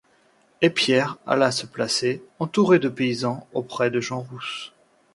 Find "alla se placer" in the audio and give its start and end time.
1.27-2.23